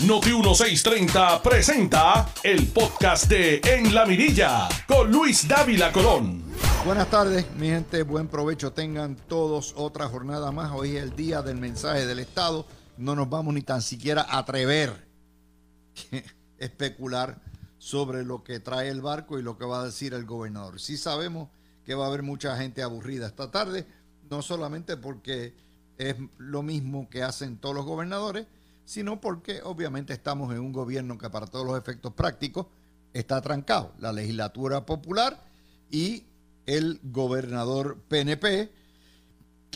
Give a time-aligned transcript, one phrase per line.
[0.00, 6.42] Noti 1630 presenta el podcast de En la Mirilla con Luis Dávila Colón.
[6.84, 10.72] Buenas tardes, mi gente, buen provecho tengan todos otra jornada más.
[10.72, 12.66] Hoy es el día del mensaje del Estado.
[12.98, 16.16] No nos vamos ni tan siquiera a atrever a
[16.58, 17.40] especular
[17.78, 20.80] sobre lo que trae el barco y lo que va a decir el gobernador.
[20.80, 21.50] Sí sabemos
[21.86, 23.86] que va a haber mucha gente aburrida esta tarde,
[24.28, 25.54] no solamente porque
[25.98, 28.46] es lo mismo que hacen todos los gobernadores,
[28.84, 32.66] sino porque obviamente estamos en un gobierno que para todos los efectos prácticos
[33.12, 33.92] está trancado.
[33.98, 35.42] La legislatura popular
[35.90, 36.24] y
[36.66, 38.70] el gobernador PNP.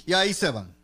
[0.06, 0.74] Y ahí se van.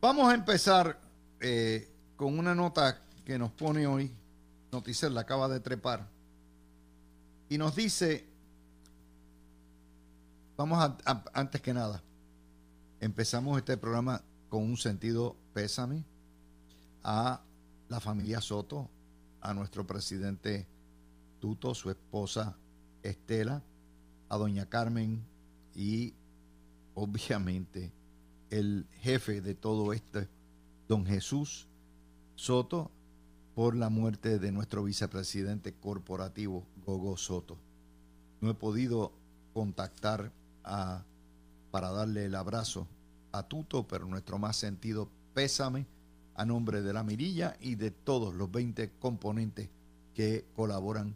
[0.00, 0.98] Vamos a empezar
[1.40, 4.12] eh, con una nota que nos pone hoy,
[4.72, 6.08] Noticel la acaba de trepar,
[7.48, 8.26] y nos dice,
[10.56, 12.02] vamos a, antes que nada,
[13.00, 16.04] empezamos este programa con un sentido pésame
[17.02, 17.42] a
[17.88, 18.90] la familia Soto,
[19.40, 20.66] a nuestro presidente
[21.40, 22.56] Tuto, su esposa
[23.02, 23.62] Estela,
[24.28, 25.24] a doña Carmen
[25.74, 26.14] y
[26.94, 27.92] obviamente
[28.50, 30.20] el jefe de todo esto,
[30.88, 31.66] don Jesús
[32.34, 32.90] Soto,
[33.54, 37.58] por la muerte de nuestro vicepresidente corporativo, Gogo Soto.
[38.40, 39.12] No he podido
[39.52, 40.32] contactar
[40.64, 41.04] a,
[41.70, 42.86] para darle el abrazo
[43.32, 45.86] a Tuto, pero nuestro más sentido pésame
[46.34, 49.68] a nombre de la Mirilla y de todos los 20 componentes
[50.14, 51.14] que colaboran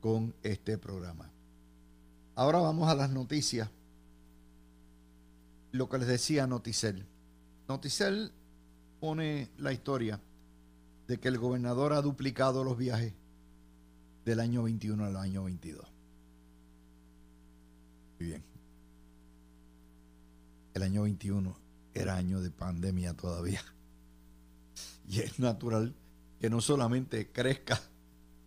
[0.00, 1.30] con este programa.
[2.34, 3.70] Ahora vamos a las noticias.
[5.72, 7.06] Lo que les decía Noticel.
[7.68, 8.32] Noticel
[9.00, 10.20] pone la historia
[11.08, 13.12] de que el gobernador ha duplicado los viajes
[14.24, 15.86] del año 21 al año 22.
[18.18, 18.42] Muy bien.
[20.74, 21.56] El año 21
[21.94, 23.60] era año de pandemia todavía.
[25.08, 25.94] Y es natural
[26.40, 27.80] que no solamente crezca,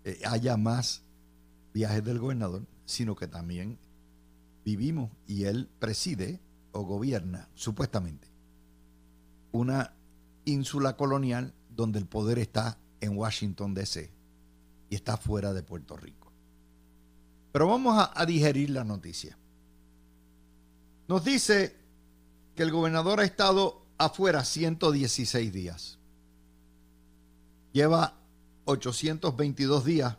[0.03, 1.03] eh, haya más
[1.73, 3.79] viajes del gobernador, sino que también
[4.65, 6.39] vivimos y él preside
[6.71, 8.27] o gobierna, supuestamente,
[9.51, 9.93] una
[10.45, 14.11] ínsula colonial donde el poder está en Washington, D.C.
[14.89, 16.31] y está fuera de Puerto Rico.
[17.51, 19.37] Pero vamos a, a digerir la noticia.
[21.07, 21.75] Nos dice
[22.55, 25.98] que el gobernador ha estado afuera 116 días
[27.71, 28.17] lleva
[28.65, 30.17] 822 días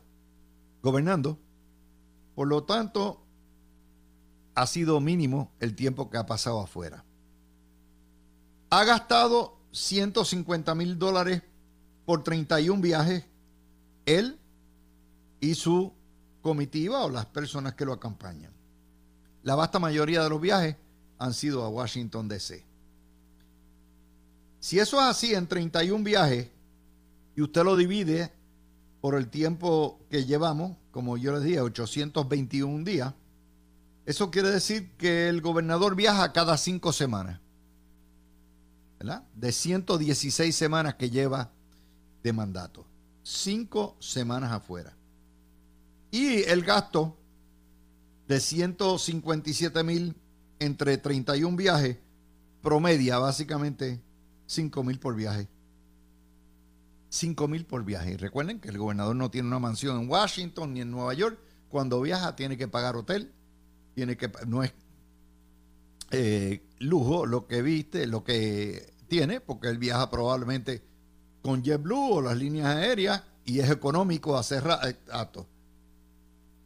[0.83, 1.39] gobernando.
[2.35, 3.25] Por lo tanto,
[4.55, 7.05] ha sido mínimo el tiempo que ha pasado afuera.
[8.71, 11.43] Ha gastado 150 mil dólares
[12.05, 13.25] por 31 viajes,
[14.07, 14.39] él
[15.41, 15.93] y su
[16.43, 18.53] comitiva o las personas que lo acompañan.
[19.43, 20.77] La vasta mayoría de los viajes
[21.19, 22.65] han sido a Washington, D.C.
[24.59, 26.51] Si eso es así en 31 viajes,
[27.37, 28.33] y usted lo divide
[29.01, 33.15] por el tiempo que llevamos, como yo les dije, 821 días,
[34.07, 37.41] eso quiere decir que el gobernador viaja cada cinco semanas.
[38.99, 39.25] ¿Verdad?
[39.35, 41.53] De 116 semanas que lleva
[42.23, 42.85] de mandato.
[43.23, 44.95] Cinco semanas afuera.
[46.11, 47.17] Y el gasto
[48.27, 50.17] de 157 mil
[50.59, 51.97] entre 31 viajes
[52.63, 54.01] promedia básicamente
[54.47, 55.49] 5 mil por viaje.
[57.11, 58.13] 5 mil por viaje.
[58.13, 61.39] Y recuerden que el gobernador no tiene una mansión en Washington ni en Nueva York.
[61.69, 63.33] Cuando viaja tiene que pagar hotel,
[63.95, 64.73] tiene que no es
[66.13, 70.83] eh, lujo lo que viste, lo que tiene, porque él viaja probablemente
[71.43, 74.65] con JetBlue o las líneas aéreas y es económico hacer
[75.11, 75.47] actos.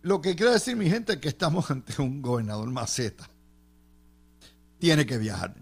[0.03, 3.29] Lo que quiere decir, mi gente, es que estamos ante un gobernador maceta.
[4.79, 5.55] Tiene que viajar.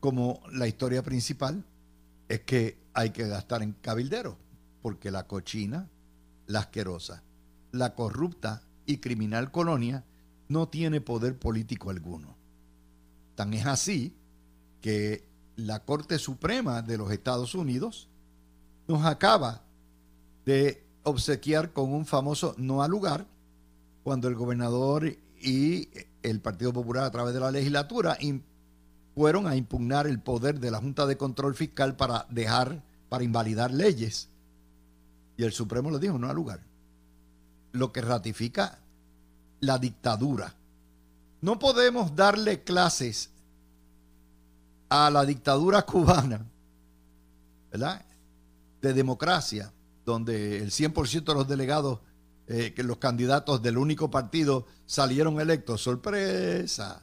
[0.00, 1.64] Como la historia principal
[2.28, 4.38] es que hay que gastar en cabildero,
[4.82, 5.88] porque la cochina,
[6.46, 7.22] la asquerosa,
[7.72, 10.04] la corrupta y criminal colonia
[10.48, 12.36] no tiene poder político alguno.
[13.34, 14.16] Tan es así
[14.80, 18.08] que la Corte Suprema de los Estados Unidos
[18.86, 19.62] nos acaba
[20.44, 23.26] de obsequiar con un famoso no al lugar
[24.02, 25.88] cuando el gobernador y
[26.22, 28.16] el Partido Popular a través de la legislatura
[29.18, 33.72] fueron a impugnar el poder de la Junta de Control Fiscal para dejar, para invalidar
[33.72, 34.28] leyes.
[35.36, 36.60] Y el Supremo le dijo, no al lugar.
[37.72, 38.78] Lo que ratifica
[39.58, 40.54] la dictadura.
[41.40, 43.30] No podemos darle clases
[44.88, 46.46] a la dictadura cubana,
[47.72, 48.04] ¿verdad?
[48.80, 49.72] De democracia,
[50.06, 51.98] donde el 100% de los delegados,
[52.46, 55.82] eh, que los candidatos del único partido salieron electos.
[55.82, 57.02] Sorpresa.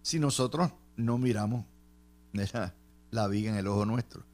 [0.00, 1.64] Si nosotros no miramos
[3.10, 4.24] la, viga en el ojo nuestro.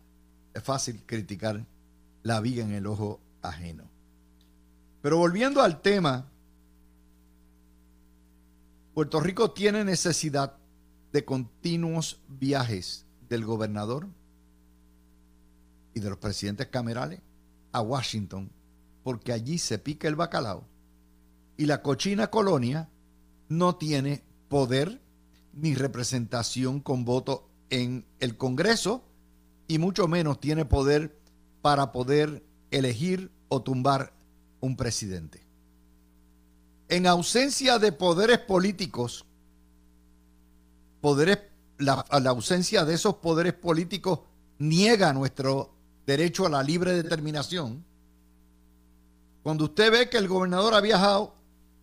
[0.55, 1.65] es fácil criticar
[2.23, 3.85] la viga en el ojo ajeno.
[5.03, 6.29] Pero volviendo al tema,
[8.95, 10.57] Puerto Rico tiene necesidad
[11.13, 14.09] de continuos viajes del gobernador
[15.95, 17.21] y de los presidentes camerales
[17.73, 18.51] a Washington,
[19.05, 20.65] porque allí se pica el bacalao
[21.59, 22.89] y la cochina colonia
[23.49, 25.03] no tiene poder
[25.61, 29.03] ni representación con voto en el Congreso
[29.67, 31.19] y mucho menos tiene poder
[31.61, 34.13] para poder elegir o tumbar
[34.61, 35.47] un presidente.
[36.89, 39.27] En ausencia de poderes políticos,
[41.01, 41.39] poderes,
[41.79, 44.21] la, la ausencia de esos poderes políticos
[44.59, 45.75] niega nuestro
[46.07, 47.85] derecho a la libre determinación.
[49.43, 51.35] Cuando usted ve que el gobernador ha viajado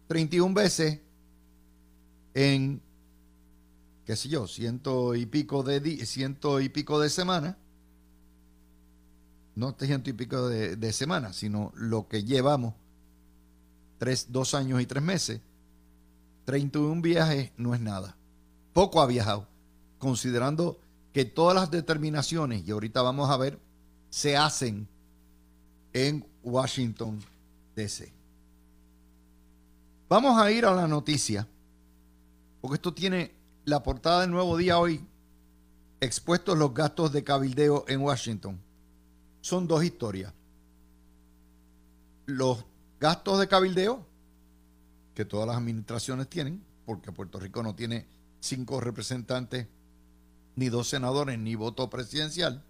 [0.08, 1.00] 31 veces
[2.34, 2.82] en,
[4.06, 7.56] qué sé yo, ciento y pico de, ciento y pico de semanas,
[9.56, 12.76] no este ciento y pico de, semanas, sino lo que llevamos,
[13.98, 15.42] tres, dos años y tres meses,
[16.46, 18.16] 31 viajes no es nada.
[18.74, 19.48] Poco ha viajado,
[19.98, 20.80] considerando
[21.12, 23.60] que todas las determinaciones, y ahorita vamos a ver,
[24.10, 24.88] se hacen
[25.94, 27.20] en Washington,
[27.76, 28.14] D.C.
[30.08, 31.48] Vamos a ir a la noticia,
[32.62, 33.35] porque esto tiene
[33.66, 35.04] la portada del nuevo día hoy,
[36.00, 38.60] expuestos los gastos de cabildeo en Washington.
[39.42, 40.32] Son dos historias.
[42.28, 42.64] Los
[43.00, 44.06] gastos de cabildeo,
[45.16, 48.06] que todas las administraciones tienen, porque Puerto Rico no tiene
[48.40, 49.68] cinco representantes,
[50.56, 52.64] ni dos senadores, ni voto presidencial.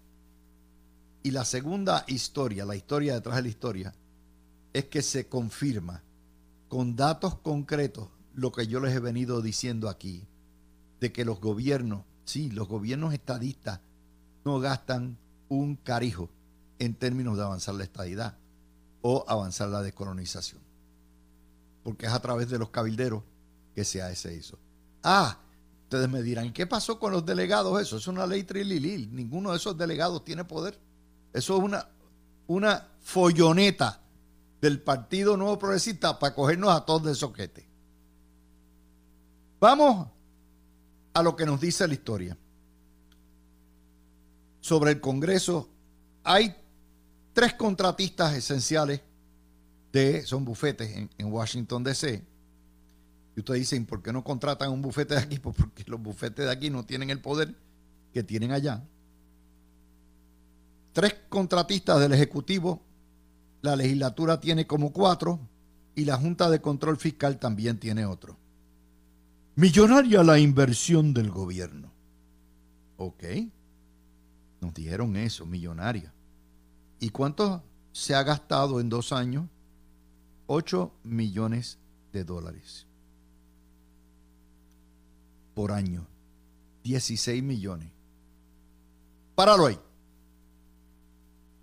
[1.22, 3.94] Y la segunda historia, la historia detrás de la historia,
[4.72, 6.02] es que se confirma
[6.68, 10.26] con datos concretos lo que yo les he venido diciendo aquí,
[11.00, 13.80] de que los gobiernos, sí, los gobiernos estadistas
[14.44, 16.28] no gastan un carijo
[16.78, 18.36] en términos de avanzar la estadidad
[19.02, 20.60] o avanzar la descolonización.
[21.82, 23.22] Porque es a través de los cabilderos
[23.74, 24.58] que se hace eso.
[25.02, 25.38] Ah,
[25.84, 27.80] ustedes me dirán, ¿qué pasó con los delegados?
[27.80, 29.14] Eso es una ley trililil.
[29.14, 30.78] Ninguno de esos delegados tiene poder.
[31.32, 31.86] Eso es una,
[32.46, 34.00] una folloneta
[34.60, 37.68] del Partido Nuevo Progresista para cogernos a todos de soquete.
[39.60, 40.08] Vamos
[41.16, 42.36] a lo que nos dice la historia.
[44.60, 45.70] Sobre el Congreso,
[46.22, 46.54] hay
[47.32, 49.00] tres contratistas esenciales
[49.92, 52.22] de, son bufetes en, en Washington, D.C.
[53.34, 55.38] Y ustedes dicen, ¿por qué no contratan un bufete de aquí?
[55.42, 57.54] Pues porque los bufetes de aquí no tienen el poder
[58.12, 58.84] que tienen allá.
[60.92, 62.82] Tres contratistas del Ejecutivo
[63.62, 65.40] la legislatura tiene como cuatro
[65.94, 68.36] y la Junta de Control Fiscal también tiene otro.
[69.56, 71.90] Millonaria la inversión del gobierno.
[72.98, 73.24] Ok.
[74.60, 76.12] Nos dijeron eso, millonaria.
[77.00, 79.48] ¿Y cuánto se ha gastado en dos años?
[80.46, 81.78] 8 millones
[82.12, 82.86] de dólares.
[85.54, 86.06] Por año.
[86.84, 87.90] 16 millones.
[89.34, 89.78] Páralo ahí.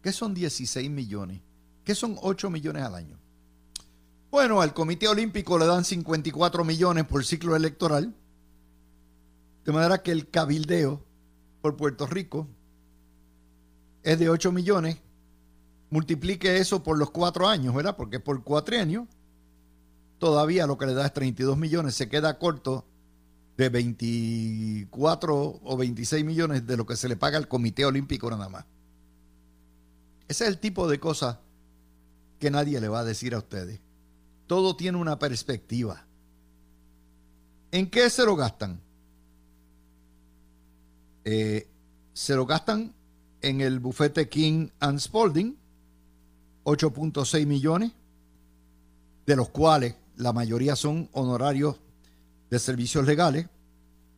[0.02, 1.42] ¿Qué son 16 millones?
[1.84, 3.23] ¿Qué son 8 millones al año?
[4.34, 8.16] Bueno, al Comité Olímpico le dan 54 millones por ciclo electoral.
[9.64, 11.06] De manera que el cabildeo
[11.62, 12.48] por Puerto Rico
[14.02, 14.98] es de 8 millones.
[15.92, 17.96] Multiplique eso por los cuatro años, ¿verdad?
[17.96, 19.08] Porque por cuatrienio
[20.18, 21.94] todavía lo que le da es 32 millones.
[21.94, 22.88] Se queda corto
[23.56, 28.50] de 24 o 26 millones de lo que se le paga al Comité Olímpico nada
[28.50, 28.66] más.
[30.28, 31.38] Ese es el tipo de cosas
[32.40, 33.83] que nadie le va a decir a ustedes.
[34.54, 36.06] Todo tiene una perspectiva.
[37.72, 38.80] ¿En qué se lo gastan?
[41.24, 41.68] Eh,
[42.14, 42.94] se lo gastan
[43.42, 45.58] en el bufete King and Spalding,
[46.66, 47.94] 8.6 millones,
[49.26, 51.78] de los cuales la mayoría son honorarios
[52.52, 53.48] de servicios legales,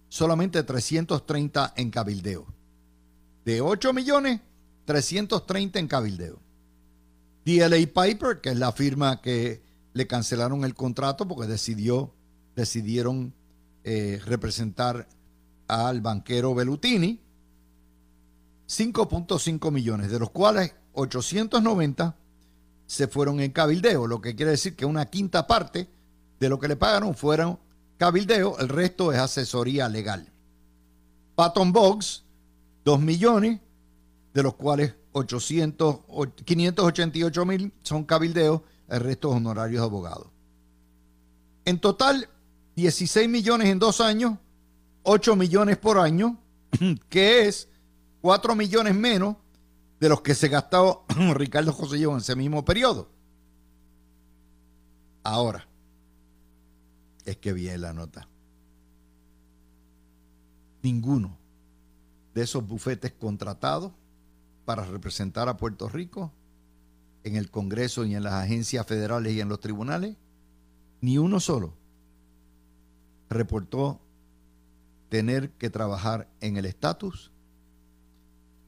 [0.09, 2.45] solamente 330 en cabildeo.
[3.45, 4.41] De 8 millones,
[4.83, 6.41] 330 en cabildeo.
[7.45, 9.63] DLA Piper, que es la firma que
[9.95, 12.13] le cancelaron el contrato porque decidió,
[12.53, 13.33] decidieron
[13.85, 15.07] eh, representar
[15.69, 17.21] al banquero Bellutini,
[18.67, 22.13] 5.5 millones, de los cuales 890
[22.85, 25.87] se fueron en cabildeo, lo que quiere decir que una quinta parte
[26.41, 27.57] de lo que le pagaron fueron
[27.97, 30.29] cabildeo, el resto es asesoría legal.
[31.35, 32.25] Patton Boggs,
[32.83, 33.61] 2 millones,
[34.33, 35.99] de los cuales 800,
[36.43, 40.27] 588 mil son cabildeos, el resto honorarios de abogados.
[41.65, 42.29] En total,
[42.75, 44.37] 16 millones en dos años,
[45.03, 46.37] 8 millones por año,
[47.09, 47.69] que es
[48.21, 49.45] 4 millones menos de
[49.99, 53.09] de los que se gastó Ricardo José en ese mismo periodo.
[55.23, 55.67] Ahora,
[57.25, 58.27] es que viene la nota.
[60.83, 61.37] Ninguno
[62.35, 63.91] de esos bufetes contratados
[64.65, 66.31] para representar a Puerto Rico
[67.25, 70.15] en el Congreso y en las agencias federales y en los tribunales,
[71.01, 71.73] ni uno solo
[73.29, 73.99] reportó
[75.09, 77.31] tener que trabajar en el estatus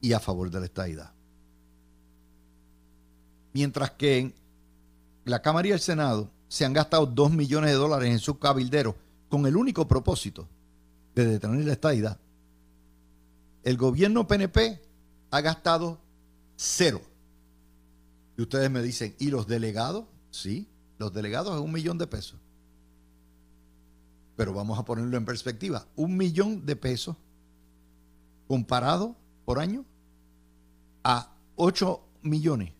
[0.00, 1.12] y a favor de la estadidad.
[3.52, 4.34] Mientras que en
[5.24, 8.96] la Cámara y el Senado se han gastado dos millones de dólares en sus cabilderos
[9.28, 10.48] con el único propósito
[11.14, 12.18] de detener la estadidad,
[13.62, 14.80] el gobierno PNP
[15.30, 16.00] ha gastado
[16.56, 17.00] cero.
[18.38, 20.04] Y ustedes me dicen, ¿y los delegados?
[20.30, 22.38] Sí, los delegados es un millón de pesos.
[24.36, 25.88] Pero vamos a ponerlo en perspectiva.
[25.96, 27.16] Un millón de pesos
[28.46, 29.84] comparado por año
[31.02, 32.72] a 8 millones.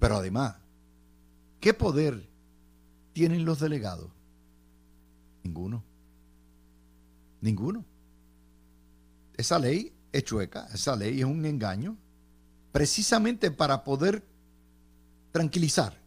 [0.00, 0.56] Pero además,
[1.60, 2.28] ¿qué poder
[3.12, 4.10] tienen los delegados?
[5.44, 5.84] Ninguno.
[7.40, 7.84] Ninguno.
[9.36, 11.96] Esa ley es chueca, esa ley es un engaño,
[12.76, 14.22] precisamente para poder
[15.32, 15.98] tranquilizar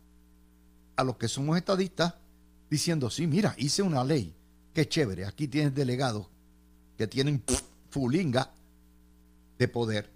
[0.97, 2.13] a los que somos estadistas,
[2.69, 4.35] diciendo, sí, mira, hice una ley,
[4.71, 6.27] qué chévere, aquí tienes delegados
[6.95, 7.43] que tienen
[7.89, 8.53] fulinga
[9.57, 10.11] de poder.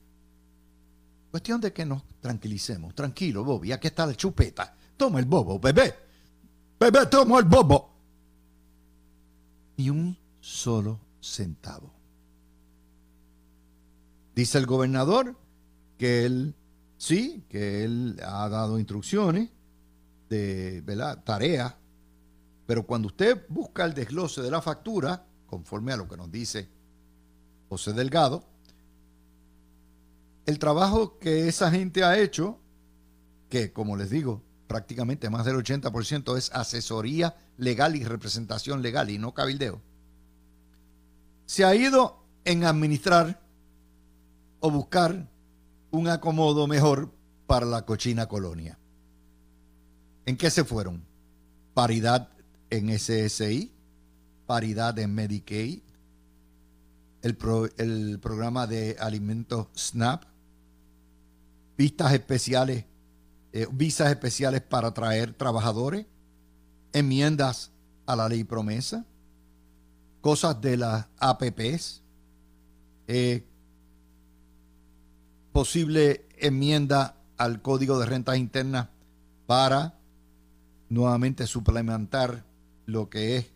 [1.32, 2.94] Cuestión de que nos tranquilicemos.
[2.94, 4.76] Tranquilo, Bobby, aquí está la chupeta.
[4.96, 5.96] Toma el bobo, bebé.
[6.80, 7.90] Bebé, toma el bobo.
[9.78, 11.92] Ni un solo centavo.
[14.36, 15.36] Dice el gobernador
[15.98, 16.56] que él,
[16.98, 19.50] sí, que él ha dado instrucciones
[20.30, 21.24] de ¿verdad?
[21.24, 21.78] tarea,
[22.66, 26.70] pero cuando usted busca el desglose de la factura, conforme a lo que nos dice
[27.70, 28.44] José Delgado,
[30.46, 32.60] el trabajo que esa gente ha hecho,
[33.50, 39.20] que como les digo, prácticamente más del 80% es asesoría legal y representación legal y
[39.20, 39.82] no cabildeo,
[41.46, 43.42] se ha ido en administrar
[44.60, 45.30] o buscar
[45.94, 47.14] un acomodo mejor
[47.46, 48.80] para la cochina colonia.
[50.26, 51.06] ¿En qué se fueron?
[51.76, 52.30] Paridad
[52.72, 53.72] en SSI,
[54.48, 55.82] paridad en Medicaid,
[57.22, 57.38] el,
[58.20, 60.24] programa de alimentos SNAP,
[61.78, 62.86] vistas especiales,
[63.52, 66.08] eh, visas especiales para traer trabajadores,
[66.92, 67.72] enmiendas
[68.08, 69.06] a la ley promesa,
[70.22, 72.02] cosas de las APPs,
[73.08, 73.46] eh,
[75.54, 78.90] posible enmienda al Código de Rentas Internas
[79.46, 80.00] para
[80.90, 82.44] nuevamente suplementar
[82.86, 83.52] lo que es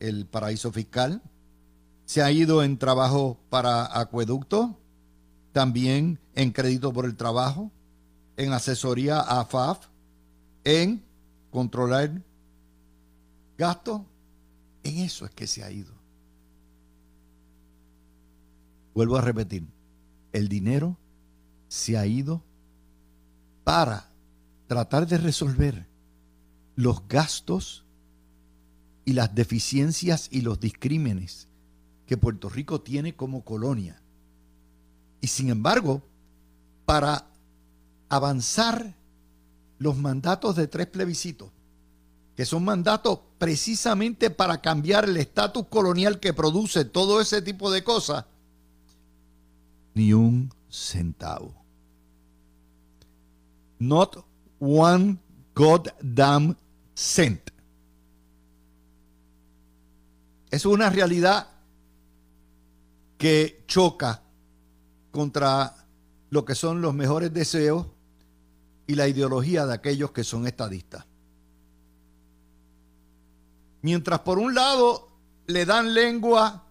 [0.00, 1.22] el paraíso fiscal.
[2.06, 4.78] Se ha ido en trabajo para acueducto,
[5.52, 7.70] también en crédito por el trabajo,
[8.36, 9.86] en asesoría a FAF,
[10.64, 11.04] en
[11.50, 12.22] controlar
[13.58, 14.02] gastos.
[14.82, 15.92] En eso es que se ha ido.
[18.94, 19.66] Vuelvo a repetir,
[20.32, 20.96] el dinero
[21.70, 22.42] se ha ido
[23.62, 24.10] para
[24.66, 25.86] tratar de resolver
[26.74, 27.84] los gastos
[29.04, 31.46] y las deficiencias y los discrímenes
[32.06, 34.02] que Puerto Rico tiene como colonia.
[35.20, 36.02] Y sin embargo,
[36.86, 37.26] para
[38.08, 38.96] avanzar
[39.78, 41.50] los mandatos de tres plebiscitos,
[42.34, 47.84] que son mandatos precisamente para cambiar el estatus colonial que produce todo ese tipo de
[47.84, 48.24] cosas,
[49.94, 51.59] ni un centavo.
[53.80, 54.24] Not
[54.60, 55.18] one
[55.54, 56.56] goddamn
[56.94, 57.50] cent.
[60.50, 61.48] Es una realidad
[63.16, 64.22] que choca
[65.10, 65.74] contra
[66.28, 67.86] lo que son los mejores deseos
[68.86, 71.06] y la ideología de aquellos que son estadistas.
[73.82, 75.08] Mientras por un lado
[75.46, 76.66] le dan lengua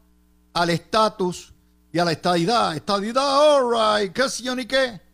[0.53, 1.53] al estatus
[1.91, 5.08] y a la estadidad, estadidad, all right, qué sé yo ni qué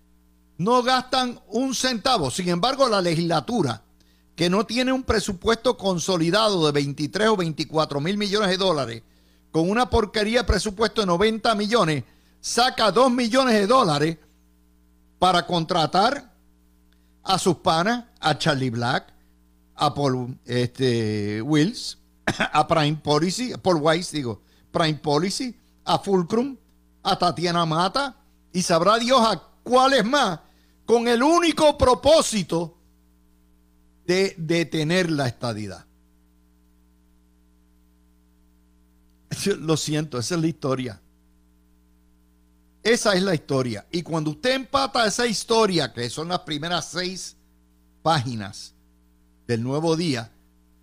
[0.58, 2.32] no gastan un centavo.
[2.32, 3.82] Sin embargo, la legislatura,
[4.36, 9.04] que no tiene un presupuesto consolidado de 23 o 24 mil millones de dólares,
[9.52, 12.04] con una porquería de presupuesto de 90 millones,
[12.42, 14.18] saca 2 millones de dólares
[15.20, 16.34] para contratar
[17.24, 19.14] a sus panas, a Charlie Black,
[19.76, 21.98] a Paul este, Wills,
[22.54, 26.58] a Prime Policy, a Paul Weiss, digo, Prime Policy, a Fulcrum,
[27.04, 28.16] a Tatiana Mata,
[28.52, 30.40] y sabrá Dios a cuáles más
[30.86, 32.78] con el único propósito
[34.06, 35.86] de detener la estadidad.
[39.60, 41.02] Lo siento, esa es la historia.
[42.84, 43.86] Esa es la historia.
[43.92, 47.36] Y cuando usted empata esa historia, que son las primeras seis
[48.04, 48.74] páginas
[49.48, 50.32] del nuevo día,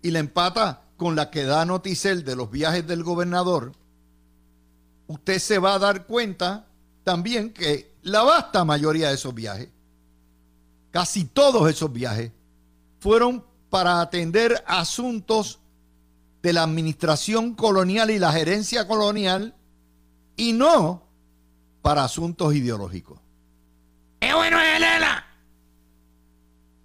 [0.01, 3.71] y la empata con la que da Noticel de los viajes del gobernador,
[5.07, 6.67] usted se va a dar cuenta
[7.03, 9.69] también que la vasta mayoría de esos viajes,
[10.93, 12.31] casi todos esos viajes,
[12.99, 15.59] fueron para atender asuntos
[16.43, 19.55] de la administración colonial y la gerencia colonial
[20.37, 21.09] y no
[21.81, 23.19] para asuntos ideológicos.
[24.19, 25.25] ¡Qué bueno es Elena!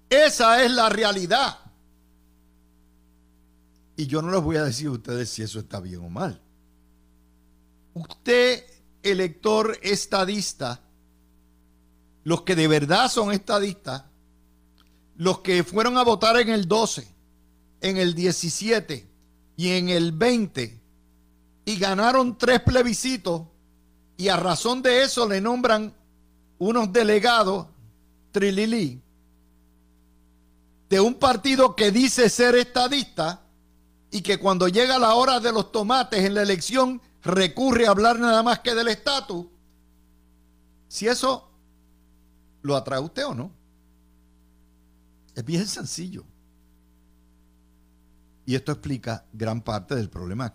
[0.08, 1.58] Esa es la realidad.
[3.94, 6.40] Y yo no les voy a decir a ustedes si eso está bien o mal.
[7.92, 8.64] Usted,
[9.02, 10.80] elector estadista,
[12.28, 14.04] los que de verdad son estadistas,
[15.16, 17.08] los que fueron a votar en el 12,
[17.80, 19.08] en el 17
[19.56, 20.78] y en el 20
[21.64, 23.44] y ganaron tres plebiscitos,
[24.18, 25.94] y a razón de eso le nombran
[26.58, 27.66] unos delegados,
[28.30, 29.00] Trilili,
[30.90, 33.40] de un partido que dice ser estadista
[34.10, 38.18] y que cuando llega la hora de los tomates en la elección recurre a hablar
[38.18, 39.46] nada más que del estatus.
[40.88, 41.47] Si eso
[42.62, 43.52] lo atrae usted o no.
[45.34, 46.24] Es bien sencillo.
[48.44, 50.54] Y esto explica gran parte del problema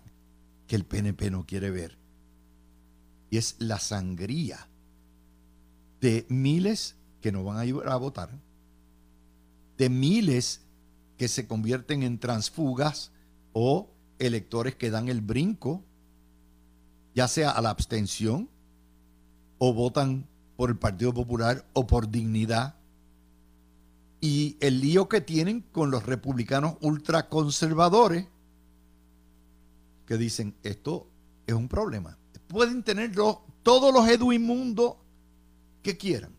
[0.68, 2.04] que el PNP no quiere ver
[3.34, 4.70] y es la sangría
[6.00, 8.30] de miles que no van a ir a votar,
[9.76, 10.62] de miles
[11.18, 13.12] que se convierten en transfugas
[13.52, 15.84] o electores que dan el brinco,
[17.16, 18.52] ya sea a la abstención
[19.58, 22.76] o votan por el Partido Popular o por dignidad.
[24.22, 28.28] Y el lío que tienen con los republicanos ultraconservadores
[30.06, 31.08] que dicen esto
[31.48, 32.18] es un problema
[32.54, 33.12] pueden tener
[33.64, 34.96] todos los eduinmundos
[35.82, 36.32] que quieran.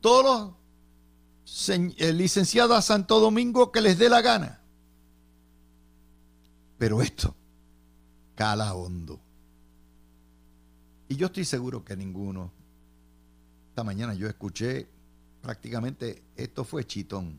[0.00, 0.54] Todos
[1.44, 4.62] los eh, licenciados a Santo Domingo que les dé la gana.
[6.78, 7.34] Pero esto
[8.36, 9.20] cala hondo.
[11.08, 12.52] Y yo estoy seguro que ninguno.
[13.78, 14.88] Esta mañana yo escuché
[15.40, 17.38] prácticamente esto fue chitón.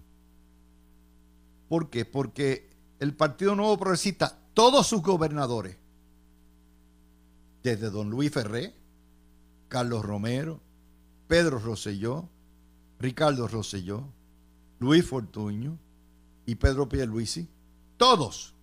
[1.67, 2.05] ¿Por qué?
[2.05, 2.69] Porque
[3.01, 5.75] el Partido Nuevo Progresista, todos sus gobernadores,
[7.61, 8.73] desde don Luis Ferré,
[9.67, 10.61] Carlos Romero,
[11.27, 12.29] Pedro Rosselló,
[12.99, 14.05] Ricardo Rosselló,
[14.79, 15.77] Luis Fortuño
[16.45, 17.49] y Pedro Pierluisi,
[17.97, 18.55] todos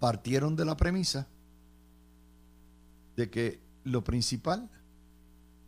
[0.00, 1.28] partieron de la premisa
[3.14, 4.68] de que lo principal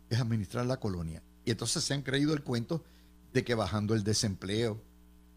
[0.09, 1.23] es administrar la colonia.
[1.45, 2.83] Y entonces se han creído el cuento
[3.33, 4.81] de que bajando el desempleo,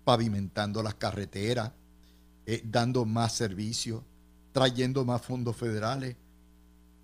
[0.05, 1.73] pavimentando las carreteras,
[2.47, 4.03] eh, dando más servicios,
[4.53, 6.17] trayendo más fondos federales,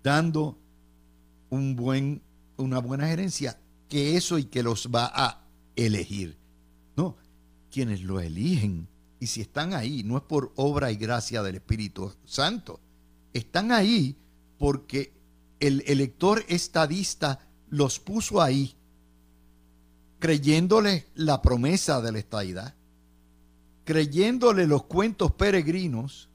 [0.03, 0.57] dando
[1.49, 2.21] un buen,
[2.57, 6.37] una buena gerencia, que eso y que los va a elegir.
[6.95, 7.17] No,
[7.71, 8.87] quienes lo eligen,
[9.19, 12.79] y si están ahí, no es por obra y gracia del Espíritu Santo,
[13.33, 14.15] están ahí
[14.57, 15.13] porque
[15.59, 18.75] el elector estadista los puso ahí,
[20.19, 22.75] creyéndole la promesa de la estadidad,
[23.85, 26.29] creyéndole los cuentos peregrinos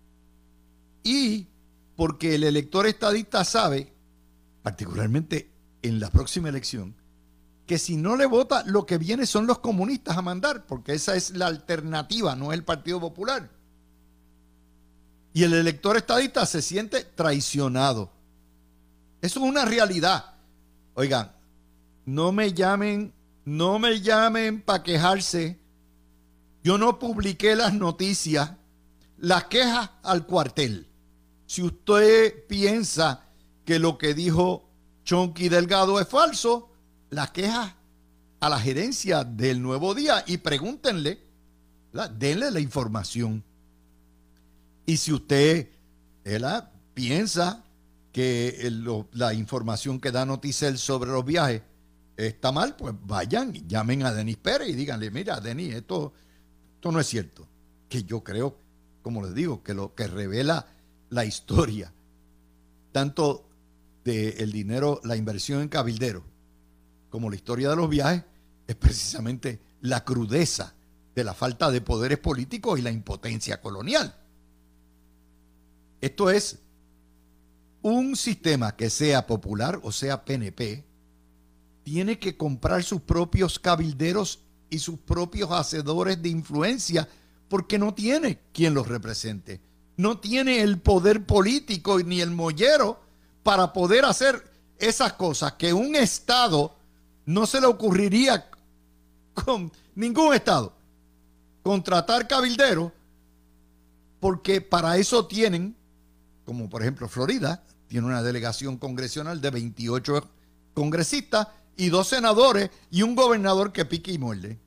[1.03, 1.47] y
[1.97, 3.93] porque el elector estadista sabe,
[4.63, 5.51] particularmente
[5.83, 6.95] en la próxima elección,
[7.67, 11.15] que si no le vota, lo que viene son los comunistas a mandar, porque esa
[11.17, 13.51] es la alternativa, no es el Partido Popular.
[15.33, 18.13] Y el elector estadista se siente traicionado.
[19.21, 20.34] Eso es una realidad.
[20.95, 21.33] Oigan,
[22.07, 23.13] no me llamen,
[23.45, 25.59] no me llamen para quejarse.
[26.63, 28.53] Yo no publiqué las noticias,
[29.19, 30.87] las quejas al cuartel.
[31.47, 33.25] Si usted piensa
[33.65, 34.69] que lo que dijo
[35.05, 36.71] Chonky Delgado es falso,
[37.11, 37.77] la queja
[38.41, 41.21] a la gerencia del nuevo día y pregúntenle,
[42.19, 43.43] denle la información.
[44.87, 45.69] Y si usted
[46.95, 47.65] piensa
[48.15, 48.71] que
[49.11, 51.63] la información que da Noticel sobre los viajes
[52.17, 56.13] está mal, pues vayan, llamen a Denis Pérez y díganle, mira, Denis, esto,
[56.77, 57.49] esto no es cierto.
[57.89, 58.57] Que yo creo,
[59.03, 60.65] como les digo, que lo que revela
[61.11, 61.93] la historia,
[62.93, 63.49] tanto
[64.05, 66.23] del dinero, la inversión en cabildero,
[67.11, 68.23] como la historia de los viajes,
[68.69, 70.73] es precisamente la crudeza
[71.17, 74.15] de la falta de poderes políticos y la impotencia colonial.
[76.01, 76.61] Esto es
[77.85, 80.87] un sistema que sea popular o sea PNP,
[81.83, 87.07] tiene que comprar sus propios cabilderos y sus propios hacedores de influencia
[87.47, 89.61] porque no tiene quien los represente.
[89.99, 93.03] No tiene el poder político ni el mollero
[93.43, 96.75] para poder hacer esas cosas que un Estado
[97.27, 98.49] no se le ocurriría
[99.35, 100.73] con ningún Estado.
[101.63, 102.93] Contratar cabilderos
[104.21, 105.77] porque para eso tienen,
[106.47, 107.63] como por ejemplo Florida,
[107.95, 110.29] tiene una delegación congresional de 28
[110.75, 114.59] congresistas y dos senadores y un gobernador que pique y muerde.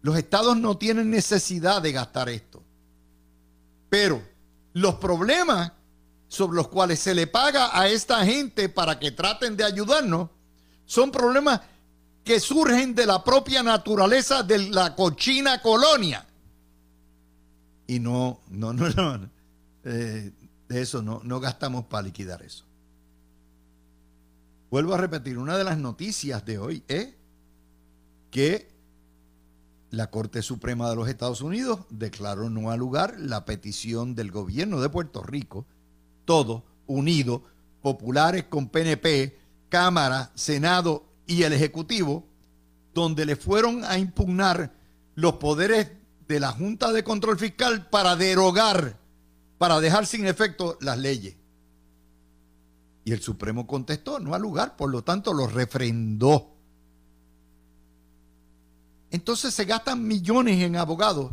[0.00, 2.62] Los estados no tienen necesidad de gastar esto.
[3.90, 4.22] Pero
[4.72, 5.72] los problemas
[6.28, 10.30] sobre los cuales se le paga a esta gente para que traten de ayudarnos
[10.86, 11.60] son problemas
[12.22, 16.24] que surgen de la propia naturaleza de la cochina colonia.
[17.88, 19.28] Y no, no, no, no
[19.82, 20.30] eh,
[20.68, 22.64] de eso no, no gastamos para liquidar eso.
[24.70, 27.14] Vuelvo a repetir, una de las noticias de hoy es
[28.30, 28.68] que
[29.90, 34.80] la Corte Suprema de los Estados Unidos declaró no al lugar la petición del gobierno
[34.80, 35.66] de Puerto Rico,
[36.24, 37.44] todo unido,
[37.80, 42.26] populares con PNP, Cámara, Senado y el Ejecutivo,
[42.92, 44.72] donde le fueron a impugnar
[45.14, 45.92] los poderes
[46.26, 48.98] de la Junta de Control Fiscal para derogar,
[49.58, 51.36] para dejar sin efecto las leyes.
[53.04, 56.52] Y el Supremo contestó, no al lugar, por lo tanto lo refrendó.
[59.10, 61.32] Entonces se gastan millones en abogados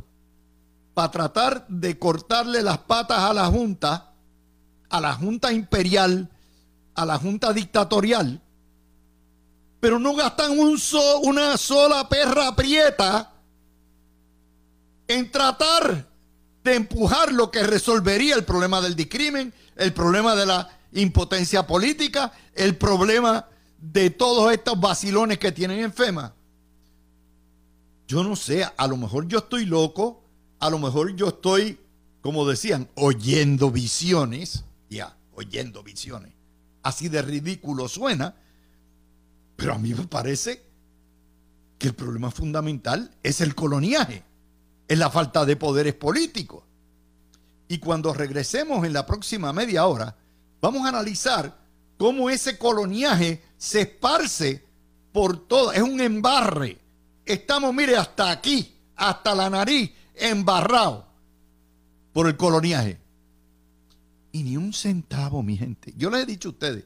[0.93, 4.13] para tratar de cortarle las patas a la Junta,
[4.89, 6.29] a la Junta Imperial,
[6.93, 8.41] a la Junta Dictatorial,
[9.79, 10.77] pero no gastan un
[11.23, 13.33] una sola perra prieta
[15.07, 16.10] en tratar
[16.63, 22.31] de empujar lo que resolvería el problema del discrimen, el problema de la impotencia política,
[22.53, 23.47] el problema
[23.79, 26.33] de todos estos vacilones que tienen en FEMA.
[28.07, 30.23] Yo no sé, a lo mejor yo estoy loco,
[30.59, 31.79] a lo mejor yo estoy,
[32.21, 36.33] como decían, oyendo visiones, ya, oyendo visiones.
[36.83, 38.35] Así de ridículo suena,
[39.55, 40.61] pero a mí me parece
[41.79, 44.23] que el problema fundamental es el coloniaje,
[44.91, 46.65] es la falta de poderes políticos.
[47.69, 50.17] Y cuando regresemos en la próxima media hora,
[50.59, 51.57] vamos a analizar
[51.97, 54.65] cómo ese coloniaje se esparce
[55.13, 56.77] por todo, es un embarre.
[57.25, 61.07] Estamos, mire, hasta aquí, hasta la nariz, embarrado
[62.11, 62.99] por el coloniaje.
[64.33, 65.93] Y ni un centavo, mi gente.
[65.95, 66.83] Yo les he dicho a ustedes,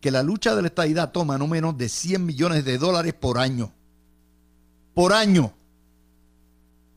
[0.00, 3.38] que la lucha de la estadidad toma no menos de 100 millones de dólares por
[3.38, 3.72] año.
[4.94, 5.52] Por año.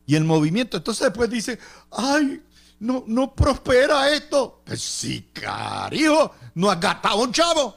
[0.06, 1.58] Y el movimiento, entonces después dice,
[1.90, 2.42] ay,
[2.80, 4.62] no, no prospera esto.
[4.64, 7.76] Pues sí, carijo, no has gastado un chavo.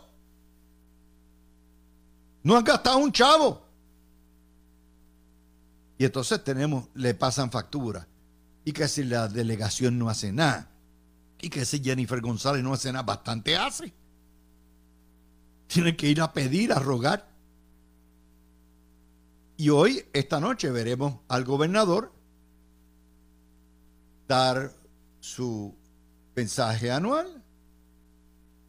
[2.43, 3.65] No has gastado un chavo.
[5.97, 8.07] Y entonces tenemos, le pasan factura.
[8.65, 10.69] Y que si la delegación no hace nada.
[11.39, 13.93] Y que si Jennifer González no hace nada, bastante hace.
[15.67, 17.27] Tienen que ir a pedir, a rogar.
[19.55, 22.13] Y hoy, esta noche, veremos al gobernador
[24.27, 24.73] dar
[25.19, 25.75] su
[26.35, 27.43] mensaje anual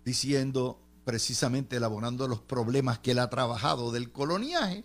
[0.05, 4.85] diciendo precisamente elaborando los problemas que él ha trabajado del coloniaje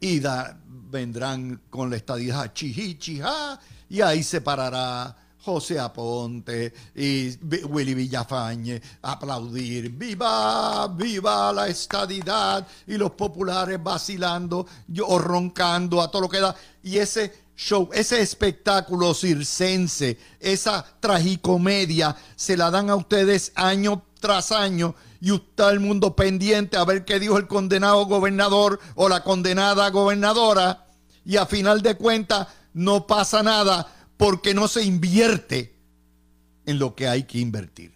[0.00, 0.20] y
[0.90, 8.80] vendrán con la estadía chihi, chija, y ahí se parará José Aponte y Willy Villafañe
[9.02, 14.66] aplaudir, viva, viva la estadidad y los populares vacilando
[15.06, 16.54] o roncando a todo lo que da.
[16.82, 24.52] Y ese show, ese espectáculo circense, esa tragicomedia, se la dan a ustedes año tras
[24.52, 29.24] año y está el mundo pendiente a ver qué dijo el condenado gobernador o la
[29.24, 30.86] condenada gobernadora
[31.24, 35.76] y a final de cuentas no pasa nada porque no se invierte
[36.64, 37.92] en lo que hay que invertir.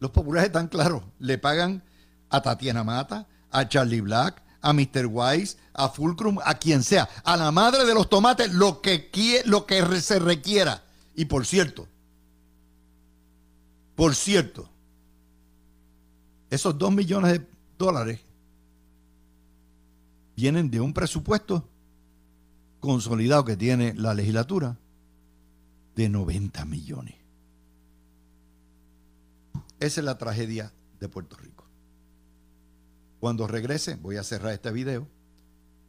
[0.00, 1.84] Los populares están claros, le pagan
[2.28, 5.06] a Tatiana Mata, a Charlie Black, a Mr.
[5.06, 9.10] Wise, a Fulcrum, a quien sea, a la madre de los tomates, lo que,
[9.46, 10.82] lo que se requiera.
[11.14, 11.88] Y por cierto,
[13.94, 14.68] por cierto,
[16.50, 17.46] esos dos millones de
[17.78, 18.20] dólares
[20.36, 21.66] vienen de un presupuesto
[22.78, 24.76] consolidado que tiene la legislatura
[25.96, 27.14] de 90 millones.
[29.80, 31.57] Esa es la tragedia de Puerto Rico.
[33.20, 35.08] Cuando regrese, voy a cerrar este video.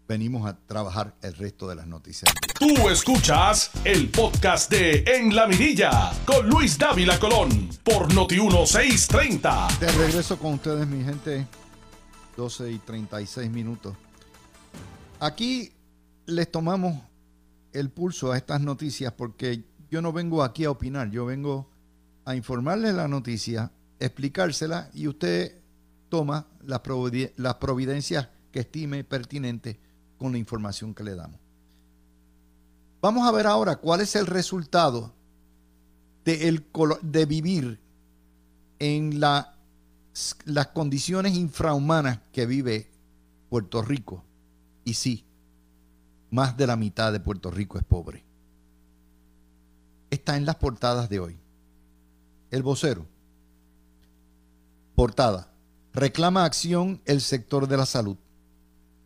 [0.08, 2.34] Venimos a trabajar el resto de las noticias.
[2.58, 9.68] Tú escuchas el podcast de En la Mirilla con Luis Dávila Colón por Noti 1630.
[9.80, 11.46] De regreso con ustedes, mi gente.
[12.36, 13.96] 12 y 36 minutos.
[15.20, 15.72] Aquí
[16.26, 17.00] les tomamos
[17.74, 21.70] el pulso a estas noticias porque yo no vengo aquí a opinar, yo vengo
[22.26, 25.59] a informarles la noticia explicársela y usted
[26.10, 29.78] toma las, providencias que estime pertinentes
[30.18, 31.40] con la información que le damos.
[33.02, 35.14] Vamos a ver ahora cuál es el resultado
[36.26, 37.80] de, vivir
[38.80, 39.56] en la,
[40.46, 42.90] las condiciones infrahumanas que vive
[43.50, 44.24] Puerto Rico.
[44.84, 45.26] Y sí,
[46.30, 48.26] más de la mitad de Puerto Rico es pobre.
[50.10, 51.40] Está en las portadas de hoy.
[52.52, 53.06] El vocero.
[54.96, 55.50] Portada.
[55.94, 58.18] Reclama acción el sector de la salud.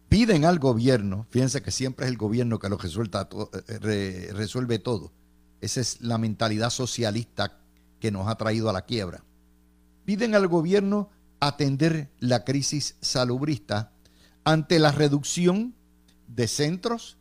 [0.09, 5.11] Piden al gobierno, fíjense que siempre es el gobierno que lo eh, resuelve todo.
[5.59, 7.59] Esa es la mentalidad socialista
[7.99, 9.23] que nos ha traído a la quiebra.
[10.05, 13.91] Piden al gobierno atender la crisis salubrista
[14.43, 15.73] ante la reducción
[16.27, 17.17] de centros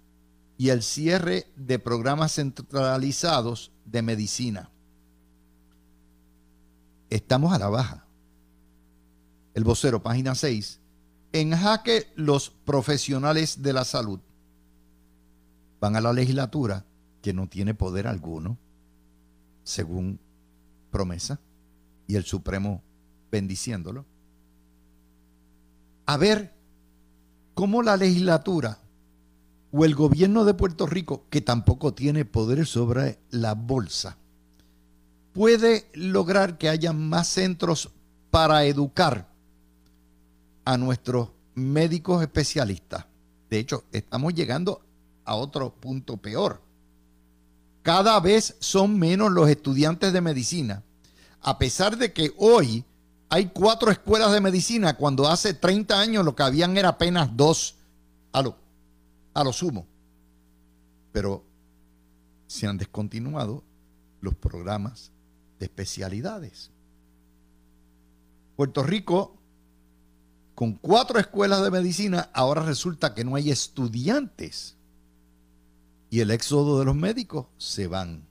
[0.59, 4.71] y el cierre de programas centralizados de medicina.
[7.11, 8.07] Estamos a la baja.
[9.55, 10.81] El vocero, página 6.
[11.33, 14.21] En jaque los profesionales de la salud.
[15.81, 16.85] Van a la legislatura
[17.21, 18.57] que no tiene poder alguno,
[19.63, 20.19] según
[20.91, 21.39] promesa,
[22.07, 22.83] y el Supremo
[23.31, 24.07] bendiciéndolo.
[26.07, 26.55] A ver
[27.55, 28.79] cómo la legislatura
[29.71, 34.17] o el gobierno de Puerto Rico, que tampoco tiene poder sobre la bolsa,
[35.33, 37.91] puede lograr que haya más centros
[38.31, 39.32] para educar
[40.65, 43.07] a nuestros médicos especialistas.
[43.51, 44.83] De hecho, estamos llegando
[45.25, 46.63] a otro punto peor.
[47.83, 50.83] Cada vez son menos los estudiantes de medicina,
[51.41, 52.85] a pesar de que hoy
[53.29, 57.77] hay cuatro escuelas de medicina cuando hace 30 años lo que habían era apenas dos
[58.31, 58.57] a lo,
[59.35, 59.87] a lo sumo.
[61.13, 61.43] Pero
[62.47, 63.65] se han descontinuado
[64.21, 65.11] los programas
[65.59, 66.71] de especialidades.
[68.55, 69.42] Puerto Rico,
[70.55, 74.77] con cuatro escuelas de medicina, ahora resulta que no hay estudiantes.
[76.11, 78.27] Y el éxodo de los médicos se van.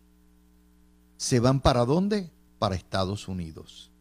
[1.18, 2.32] ¿Se van para dónde?
[2.60, 3.92] Para Estados Unidos.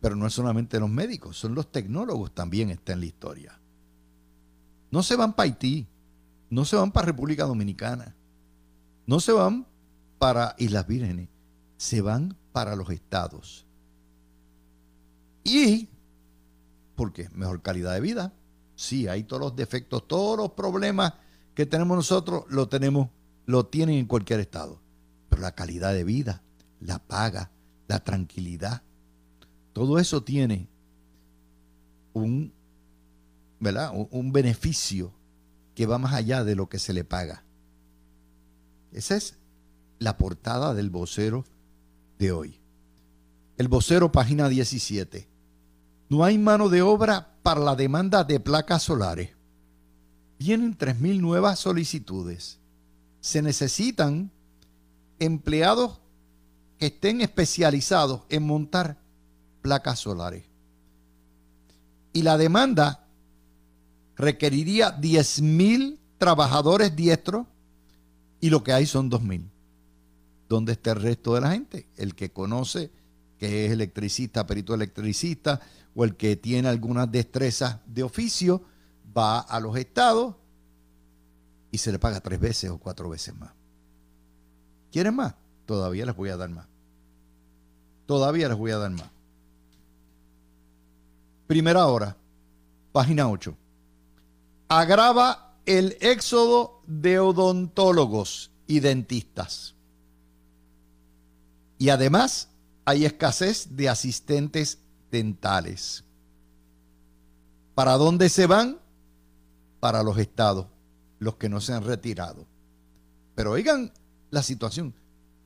[0.00, 3.60] Pero no es solamente los médicos, son los tecnólogos también está en la historia.
[4.90, 5.86] No se van para Haití,
[6.48, 8.16] no se van para República Dominicana,
[9.06, 9.66] no se van
[10.18, 11.28] para Islas Vírgenes,
[11.76, 13.66] se van para los estados.
[15.44, 15.88] Y,
[17.00, 17.30] ¿por qué?
[17.30, 18.34] Mejor calidad de vida.
[18.76, 21.14] Sí, hay todos los defectos, todos los problemas
[21.54, 23.08] que tenemos nosotros, lo tenemos,
[23.46, 24.82] lo tienen en cualquier estado.
[25.30, 26.42] Pero la calidad de vida,
[26.78, 27.52] la paga,
[27.88, 28.82] la tranquilidad,
[29.72, 30.68] todo eso tiene
[32.12, 32.52] un,
[33.60, 33.92] ¿verdad?
[33.94, 35.14] un beneficio
[35.74, 37.44] que va más allá de lo que se le paga.
[38.92, 39.38] Esa es
[39.98, 41.46] la portada del vocero
[42.18, 42.60] de hoy.
[43.56, 45.30] El vocero, página 17.
[46.10, 49.30] No hay mano de obra para la demanda de placas solares.
[50.40, 52.58] Vienen 3.000 nuevas solicitudes.
[53.20, 54.32] Se necesitan
[55.20, 56.00] empleados
[56.78, 58.98] que estén especializados en montar
[59.62, 60.44] placas solares.
[62.12, 63.06] Y la demanda
[64.16, 67.46] requeriría 10.000 trabajadores diestros
[68.40, 69.44] y lo que hay son 2.000.
[70.48, 71.86] ¿Dónde está el resto de la gente?
[71.96, 72.90] El que conoce
[73.38, 75.60] que es electricista, perito electricista,
[76.00, 78.62] o el que tiene algunas destrezas de oficio,
[79.14, 80.34] va a los estados
[81.70, 83.52] y se le paga tres veces o cuatro veces más.
[84.90, 85.34] ¿Quieren más?
[85.66, 86.66] Todavía les voy a dar más.
[88.06, 89.10] Todavía les voy a dar más.
[91.46, 92.16] Primera hora,
[92.92, 93.54] página 8.
[94.68, 99.74] Agrava el éxodo de odontólogos y dentistas.
[101.76, 102.48] Y además
[102.86, 104.78] hay escasez de asistentes
[105.10, 106.04] dentales.
[107.74, 108.78] ¿Para dónde se van?
[109.80, 110.66] Para los estados,
[111.18, 112.46] los que no se han retirado.
[113.34, 113.92] Pero oigan
[114.30, 114.94] la situación.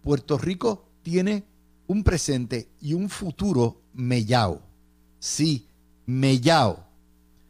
[0.03, 1.45] Puerto Rico tiene
[1.87, 4.61] un presente y un futuro mellao.
[5.19, 5.69] Sí,
[6.07, 6.85] Mellao.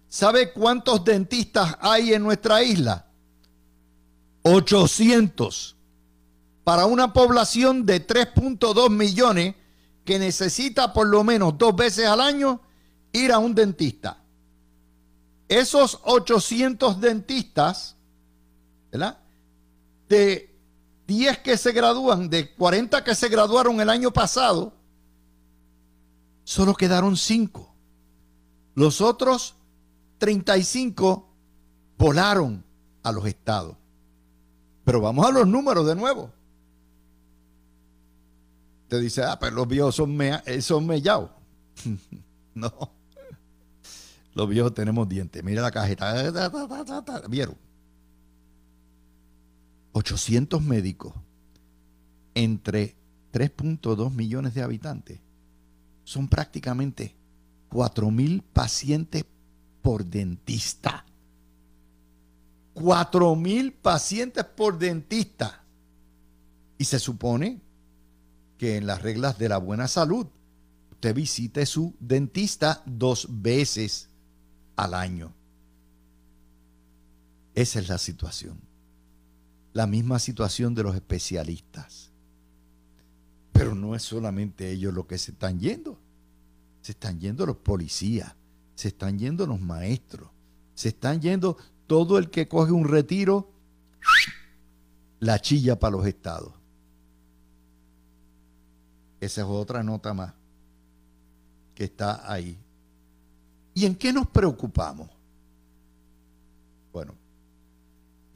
[0.09, 3.07] ¿Sabe cuántos dentistas hay en nuestra isla?
[4.43, 5.77] 800.
[6.63, 9.55] Para una población de 3.2 millones
[10.05, 12.61] que necesita por lo menos dos veces al año
[13.13, 14.23] ir a un dentista.
[15.49, 17.97] Esos 800 dentistas,
[18.91, 19.19] ¿verdad?
[20.09, 20.55] De
[21.07, 24.73] 10 que se gradúan, de 40 que se graduaron el año pasado,
[26.45, 27.75] solo quedaron 5.
[28.75, 29.55] Los otros
[30.19, 31.29] 35
[31.99, 32.65] volaron
[33.03, 33.77] a los estados.
[34.85, 36.31] Pero vamos a los números de nuevo.
[38.89, 41.31] Te dice, ah, pero los viejos son, eh, son mellados.
[42.55, 42.73] no.
[44.35, 45.43] Los viejos tenemos dientes.
[45.43, 46.31] Mira la cajeta.
[47.29, 47.57] ¿Vieron?
[49.93, 51.15] 800 médicos
[52.35, 52.97] entre
[53.33, 55.21] 3.2 millones de habitantes.
[56.03, 57.15] Son prácticamente
[57.69, 59.25] 4 mil pacientes
[59.83, 61.05] por dentista.
[62.75, 65.63] 4 mil pacientes por dentista.
[66.77, 67.61] Y se supone
[68.59, 70.27] que en las reglas de la buena salud,
[70.91, 74.09] usted visite su dentista dos veces
[74.77, 75.35] al año.
[77.55, 78.61] Esa es la situación.
[79.73, 82.11] La misma situación de los especialistas.
[83.53, 85.99] Pero no es solamente ellos los que se están yendo.
[86.83, 88.35] Se están yendo los policías,
[88.75, 90.31] se están yendo los maestros,
[90.75, 93.51] se están yendo todo el que coge un retiro,
[95.19, 96.53] la chilla para los estados.
[99.25, 100.35] Esa es otra nota más
[101.75, 102.59] que está ahí.
[103.73, 105.09] ¿Y en qué nos preocupamos?
[106.93, 107.15] Bueno,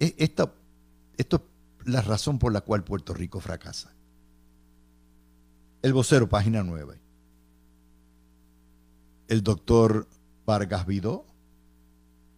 [0.00, 0.54] e, esto,
[1.18, 1.44] esto
[1.80, 3.92] es la razón por la cual Puerto Rico fracasa.
[5.82, 6.98] El vocero, página 9.
[9.28, 10.08] El doctor
[10.46, 11.26] Vargas Vidó,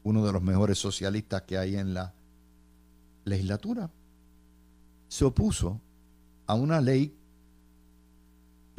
[0.02, 2.14] uno de los mejores socialistas que hay en la
[3.24, 3.90] legislatura,
[5.06, 5.80] se opuso
[6.48, 7.16] a una ley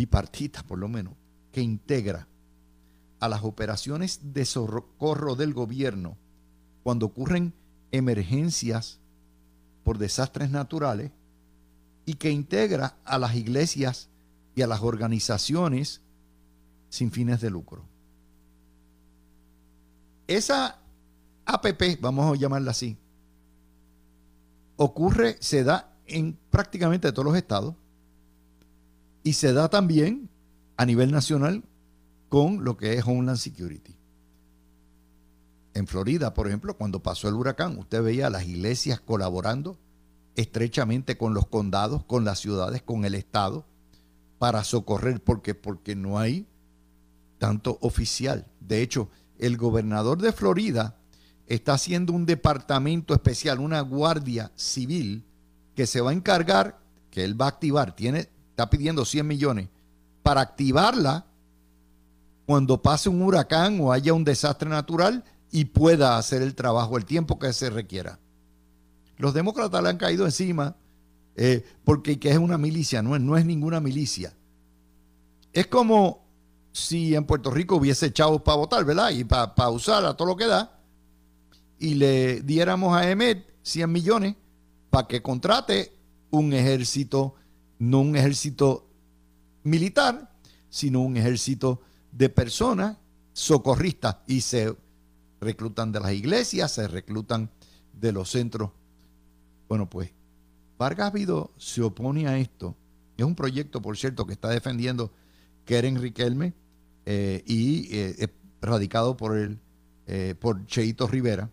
[0.02, 1.14] bipartita, por lo menos,
[1.52, 2.28] que integra
[3.20, 6.18] a las operaciones de socorro del gobierno
[6.82, 7.54] cuando ocurren
[7.92, 9.00] emergencias
[9.84, 11.12] por desastres naturales
[12.06, 14.10] y que integra a las iglesias
[14.56, 16.02] y a las organizaciones
[16.90, 17.86] sin fines de lucro.
[20.26, 20.80] Esa
[21.46, 22.98] APP, vamos a llamarla así,
[24.78, 27.76] ocurre, se da en prácticamente todos los estados
[29.24, 30.30] y se da también
[30.78, 31.64] a nivel nacional
[32.30, 33.96] con lo que es Homeland Security.
[35.74, 39.78] En Florida, por ejemplo, cuando pasó el huracán, usted veía a las iglesias colaborando
[40.36, 43.66] estrechamente con los condados, con las ciudades, con el Estado,
[44.38, 46.48] para socorrer, porque, porque no hay
[47.38, 48.48] tanto oficial.
[48.60, 50.98] De hecho, el gobernador de Florida
[51.48, 55.26] está haciendo un departamento especial, una guardia civil
[55.76, 56.80] que se va a encargar,
[57.10, 58.30] que él va a activar, tiene,
[58.62, 59.70] está pidiendo 100 millones,
[60.22, 61.26] para activarla
[62.46, 67.06] cuando pase un huracán o haya un desastre natural y pueda hacer el trabajo el
[67.06, 68.20] tiempo que se requiera.
[69.18, 70.76] Los demócratas le han caído encima
[71.36, 74.34] eh, porque es una milicia, no es, no es ninguna milicia.
[75.54, 76.24] Es como
[76.72, 79.10] si en Puerto Rico hubiese chavos para votar, ¿verdad?
[79.10, 80.80] Y para usar a todo lo que da,
[81.80, 84.36] y le diéramos a EMET 100 millones
[84.92, 85.92] para que contrate
[86.30, 87.36] un ejército,
[87.82, 88.88] no un ejército
[89.64, 90.32] militar,
[90.70, 92.98] sino un ejército de personas
[93.34, 94.76] socorristas y se
[95.40, 97.50] reclutan de las iglesias, se reclutan
[98.00, 98.70] de los centros.
[99.68, 100.12] Bueno, pues
[100.78, 102.76] Vargas Vidó se opone a esto.
[103.18, 105.12] Es un proyecto, por cierto, que está defendiendo
[105.66, 106.54] Keren Riquelme
[107.08, 108.28] eh, y eh,
[108.62, 109.60] radicado por, el,
[110.06, 111.50] eh, por Cheito Rivera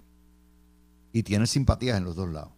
[1.11, 2.58] y tiene simpatías en los dos lados.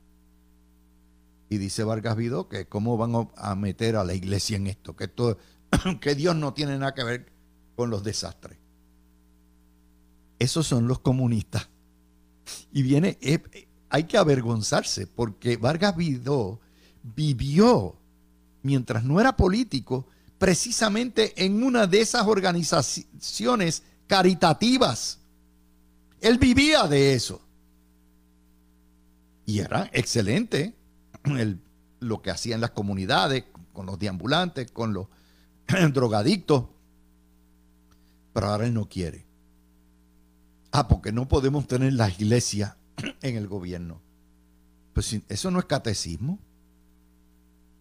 [1.50, 5.04] Y dice Vargas Vidó que cómo van a meter a la iglesia en esto, que,
[5.04, 5.36] esto,
[6.00, 7.32] que Dios no tiene nada que ver
[7.74, 8.56] con los desastres.
[10.38, 11.68] Esos son los comunistas.
[12.72, 13.18] Y viene,
[13.90, 16.60] hay que avergonzarse porque Vargas Vidó
[17.02, 17.96] vivió
[18.62, 20.06] mientras no era político
[20.38, 25.18] precisamente en una de esas organizaciones caritativas.
[26.20, 27.42] Él vivía de eso.
[29.46, 30.76] Y era excelente
[32.00, 35.06] lo que hacía en las comunidades, con los deambulantes, con los
[35.92, 36.66] drogadictos.
[38.32, 39.26] Pero ahora él no quiere.
[40.72, 42.76] Ah, porque no podemos tener la iglesia
[43.22, 44.00] en el gobierno.
[44.92, 46.38] Pues eso no es catecismo.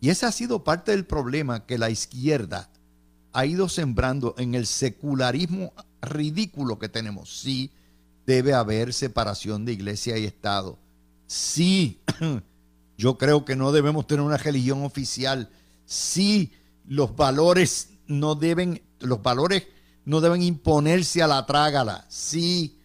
[0.02, 2.70] Y ese ha sido parte del problema que la izquierda
[3.34, 7.40] ha ido sembrando en el secularismo ridículo que tenemos.
[7.40, 7.72] Sí,
[8.26, 10.80] debe haber separación de iglesia y Estado.
[11.28, 12.02] Sí,
[13.00, 15.50] yo creo que no debemos tener una religión oficial.
[15.86, 16.52] Sí,
[16.86, 19.68] los valores no deben, los valores
[20.04, 22.06] no deben imponerse a la trágala.
[22.10, 22.78] Sí,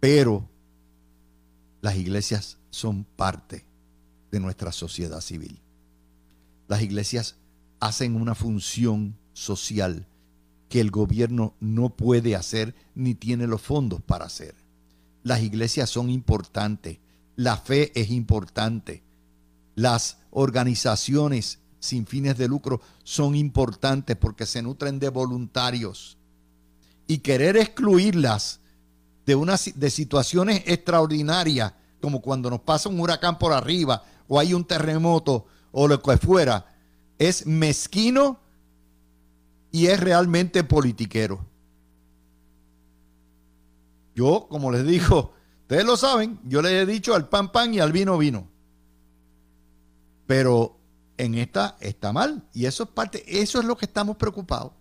[0.00, 0.48] pero
[1.82, 3.66] las iglesias son parte
[4.30, 5.60] de nuestra sociedad civil.
[6.68, 7.36] Las iglesias
[7.80, 10.06] hacen una función social
[10.70, 14.54] que el gobierno no puede hacer ni tiene los fondos para hacer.
[15.22, 16.96] Las iglesias son importantes,
[17.40, 19.02] la fe es importante,
[19.74, 26.18] las organizaciones sin fines de lucro son importantes porque se nutren de voluntarios.
[27.06, 28.60] Y querer excluirlas
[29.24, 31.72] de, una, de situaciones extraordinarias,
[32.02, 36.18] como cuando nos pasa un huracán por arriba o hay un terremoto o lo que
[36.18, 36.66] fuera,
[37.18, 38.38] es mezquino
[39.72, 41.42] y es realmente politiquero.
[44.14, 45.39] Yo, como les digo,
[45.70, 48.48] ustedes lo saben, yo les he dicho al pan pan y al vino vino.
[50.26, 50.76] Pero
[51.16, 52.42] en esta está mal.
[52.52, 54.72] Y eso es parte, eso es lo que estamos preocupados.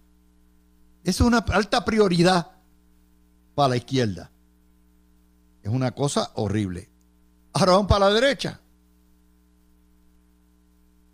[1.04, 2.54] Eso es una alta prioridad
[3.54, 4.32] para la izquierda.
[5.62, 6.90] Es una cosa horrible.
[7.54, 8.60] Ahora vamos para la derecha.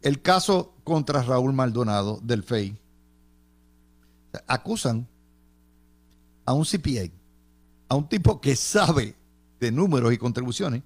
[0.01, 2.77] El caso contra Raúl Maldonado del FEI.
[4.47, 5.05] Acusan
[6.45, 7.11] a un CPA,
[7.89, 9.17] a un tipo que sabe
[9.59, 10.83] de números y contribuciones,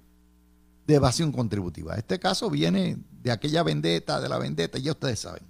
[0.86, 1.96] de evasión contributiva.
[1.96, 5.42] Este caso viene de aquella vendetta, de la vendetta, ya ustedes saben.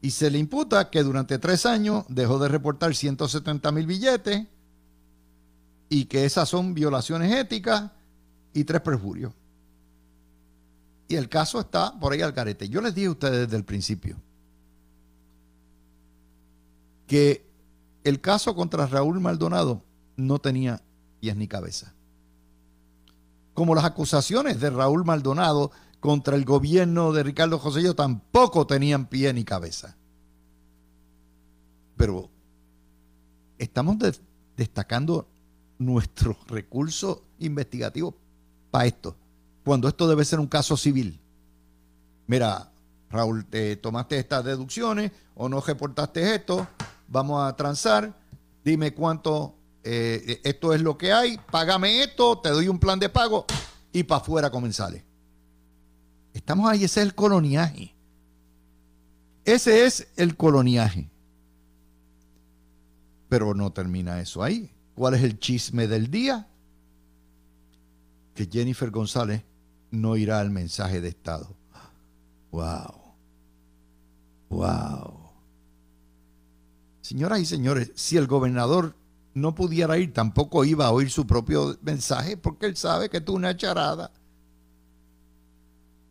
[0.00, 4.46] Y se le imputa que durante tres años dejó de reportar 170 mil billetes
[5.88, 7.90] y que esas son violaciones éticas
[8.52, 9.32] y tres perjurios.
[11.08, 12.68] Y el caso está por ahí al carete.
[12.68, 14.16] Yo les dije a ustedes desde el principio
[17.06, 17.48] que
[18.04, 19.82] el caso contra Raúl Maldonado
[20.16, 20.82] no tenía
[21.20, 21.94] pies ni cabeza
[23.58, 29.32] como las acusaciones de Raúl Maldonado contra el gobierno de Ricardo José tampoco tenían pie
[29.32, 29.96] ni cabeza.
[31.96, 32.30] Pero
[33.58, 33.96] estamos
[34.56, 35.26] destacando
[35.76, 38.14] nuestros recursos investigativos
[38.70, 39.16] para esto,
[39.64, 41.18] cuando esto debe ser un caso civil.
[42.28, 42.70] Mira,
[43.10, 46.68] Raúl, te tomaste estas deducciones o no reportaste esto,
[47.08, 48.14] vamos a transar,
[48.64, 49.56] dime cuánto
[49.90, 53.46] eh, esto es lo que hay, págame esto, te doy un plan de pago
[53.90, 55.02] y para afuera comensales.
[56.34, 57.94] Estamos ahí, ese es el coloniaje.
[59.46, 61.10] Ese es el coloniaje.
[63.30, 64.70] Pero no termina eso ahí.
[64.94, 66.46] ¿Cuál es el chisme del día?
[68.34, 69.42] Que Jennifer González
[69.90, 71.56] no irá al mensaje de Estado.
[72.50, 72.94] ¡Wow!
[74.50, 75.30] ¡Wow!
[77.00, 78.94] Señoras y señores, si el gobernador
[79.40, 83.34] no pudiera ir, tampoco iba a oír su propio mensaje porque él sabe que tú
[83.34, 84.10] una charada.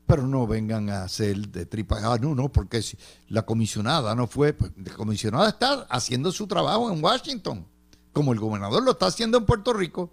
[0.06, 2.00] Pero no vengan a hacer de tripa.
[2.02, 2.98] Ah, no, no, porque si
[3.28, 4.54] la comisionada no fue.
[4.54, 7.66] Pues, la comisionada está haciendo su trabajo en Washington,
[8.14, 10.10] como el gobernador lo está haciendo en Puerto Rico.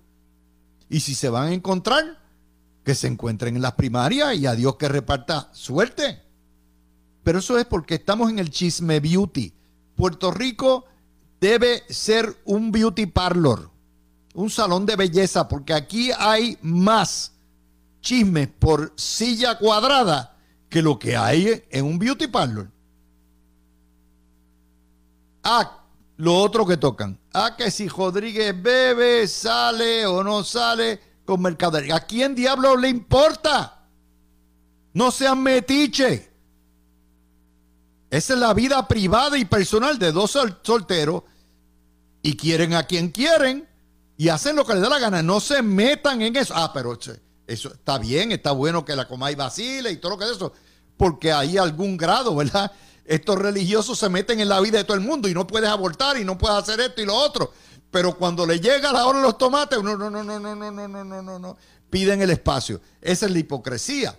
[0.89, 2.19] Y si se van a encontrar,
[2.85, 6.23] que se encuentren en las primarias y a Dios que reparta suerte.
[7.23, 9.55] Pero eso es porque estamos en el chisme beauty.
[9.97, 10.85] Puerto Rico
[11.45, 13.71] debe ser un beauty parlor,
[14.33, 17.33] un salón de belleza, porque aquí hay más
[18.01, 20.39] chismes por silla cuadrada
[20.71, 22.71] que lo que hay en un beauty parlor.
[25.43, 25.85] Ah,
[26.17, 27.21] lo otro que tocan.
[27.35, 31.97] Ah, que si Rodríguez bebe, sale o no sale con mercadería.
[31.97, 33.87] ¿A quién diablo le importa?
[34.95, 36.33] No sean metiche.
[38.09, 41.25] Esa es la vida privada y personal de dos solteros
[42.25, 43.69] y quieren a quien quieren
[44.17, 45.23] y hacen lo que les da la gana.
[45.23, 46.55] No se metan en eso.
[46.57, 46.99] Ah, pero
[47.47, 50.51] eso está bien, está bueno que la comáis vacile y todo lo que es eso,
[50.97, 52.73] porque hay algún grado, ¿verdad?
[53.05, 56.17] Estos religiosos se meten en la vida de todo el mundo y no puedes abortar
[56.17, 57.53] y no puedes hacer esto y lo otro.
[57.91, 60.71] Pero cuando le llega la hora de los tomates, no, no, no, no, no, no,
[60.71, 61.57] no, no, no, no,
[61.91, 62.81] piden el espacio.
[63.03, 64.19] Esa es la hipocresía.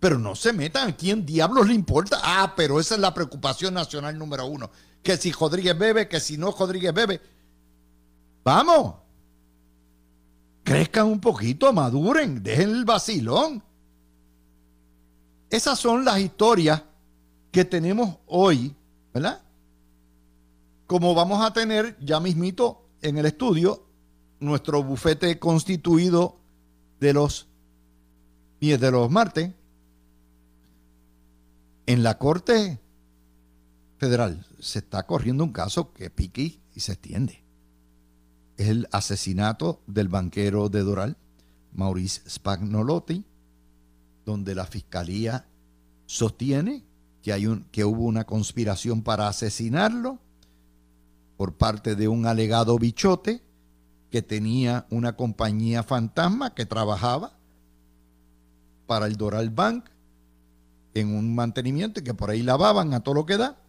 [0.00, 2.18] Pero no se metan, ¿a quién diablos le importa?
[2.20, 4.68] Ah, pero esa es la preocupación nacional número uno
[5.04, 7.20] que si Rodríguez bebe, que si no Rodríguez bebe.
[8.42, 8.96] Vamos.
[10.64, 13.62] Crezcan un poquito, maduren, dejen el vacilón.
[15.50, 16.82] Esas son las historias
[17.52, 18.74] que tenemos hoy,
[19.12, 19.42] ¿verdad?
[20.86, 23.86] Como vamos a tener ya mismito en el estudio
[24.40, 26.40] nuestro bufete constituido
[26.98, 27.46] de los
[28.60, 29.52] de los martes
[31.84, 32.80] en la corte
[34.04, 37.42] federal se está corriendo un caso que pique y se extiende.
[38.58, 41.16] Es el asesinato del banquero de Doral,
[41.72, 43.24] Maurice Spagnolotti,
[44.26, 45.46] donde la fiscalía
[46.04, 46.84] sostiene
[47.22, 50.18] que, hay un, que hubo una conspiración para asesinarlo
[51.38, 53.42] por parte de un alegado bichote
[54.10, 57.38] que tenía una compañía fantasma que trabajaba
[58.86, 59.86] para el Doral Bank
[60.92, 63.63] en un mantenimiento y que por ahí lavaban a todo lo que da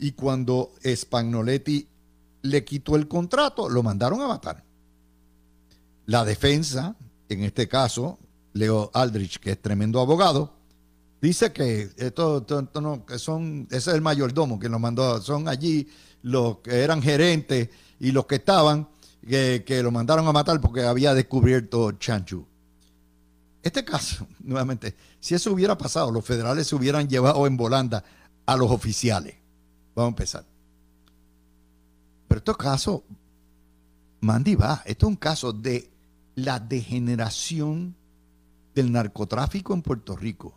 [0.00, 1.86] y cuando Spagnoletti
[2.42, 4.64] le quitó el contrato, lo mandaron a matar.
[6.06, 6.96] La defensa,
[7.28, 8.18] en este caso,
[8.54, 10.60] Leo Aldrich, que es tremendo abogado,
[11.20, 12.46] Dice que esto,
[12.80, 15.86] no, que son, ese es el mayordomo que nos mandó, son allí
[16.22, 18.88] los que eran gerentes y los que estaban,
[19.28, 22.46] que, que lo mandaron a matar porque había descubierto Chanchu.
[23.62, 28.02] Este caso, nuevamente, si eso hubiera pasado, los federales se hubieran llevado en volanda
[28.46, 29.39] a los oficiales.
[29.94, 30.44] Vamos a empezar.
[32.28, 33.04] Pero este caso,
[34.20, 35.90] Mandy va, esto es un caso de
[36.34, 37.96] la degeneración
[38.74, 40.54] del narcotráfico en Puerto Rico,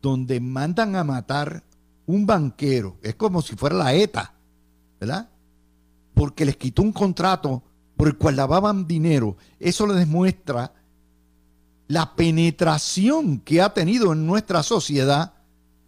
[0.00, 1.64] donde mandan a matar
[2.06, 4.34] un banquero, es como si fuera la ETA,
[5.00, 5.30] ¿verdad?
[6.14, 7.62] Porque les quitó un contrato
[7.96, 9.36] por el cual lavaban dinero.
[9.58, 10.72] Eso le demuestra
[11.88, 15.34] la penetración que ha tenido en nuestra sociedad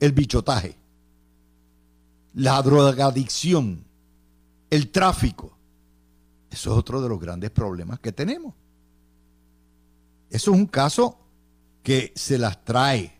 [0.00, 0.78] el bichotaje,
[2.36, 3.82] la drogadicción,
[4.68, 5.56] el tráfico.
[6.50, 8.54] Eso es otro de los grandes problemas que tenemos.
[10.28, 11.18] Eso es un caso
[11.82, 13.18] que se las trae.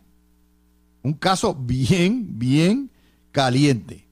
[1.01, 2.91] Un caso bien, bien
[3.31, 4.07] caliente.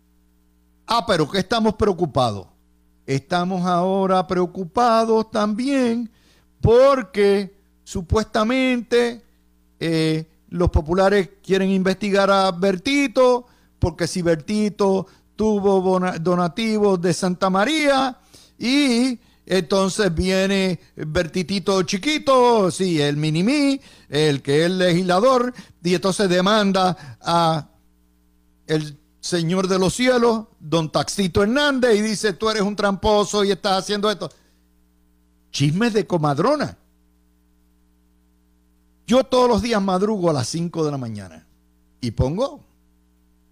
[0.87, 2.47] Ah, pero que estamos preocupados.
[3.05, 6.09] Estamos ahora preocupados también
[6.61, 9.23] porque supuestamente
[9.79, 13.45] eh, los populares quieren investigar a Bertito,
[13.85, 15.05] porque si Bertito
[15.35, 18.17] tuvo donativos de Santa María
[18.57, 23.79] y entonces viene Bertitito chiquito, sí, el minimí,
[24.09, 27.69] el que es legislador, y entonces demanda a
[28.65, 33.51] el señor de los cielos, don Taxito Hernández, y dice, tú eres un tramposo y
[33.51, 34.31] estás haciendo esto.
[35.51, 36.75] Chismes de comadrona.
[39.05, 41.45] Yo todos los días madrugo a las 5 de la mañana
[42.01, 42.65] y pongo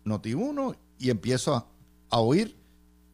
[0.06, 1.68] Noti 1 y empiezo a,
[2.20, 2.56] oír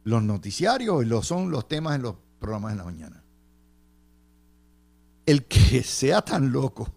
[0.04, 3.24] los noticiarios y lo son los temas en los programas de la mañana.
[5.24, 6.92] El que sea tan loco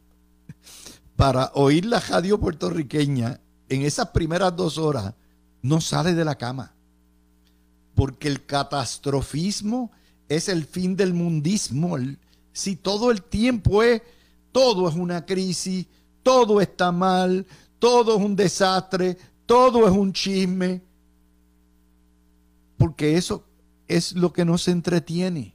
[1.16, 3.39] para oír la radio puertorriqueña
[3.70, 5.14] en esas primeras dos horas
[5.62, 6.74] no sale de la cama.
[7.96, 9.91] Porque el catastrofismo
[10.28, 11.98] es el fin del mundismo.
[12.52, 14.02] si todo el tiempo es
[14.54, 15.86] todo es una crisis,
[16.22, 17.46] todo está mal,
[17.80, 20.82] todo es un desastre, todo es un chisme,
[22.78, 23.44] porque eso
[23.88, 25.54] es lo que nos entretiene.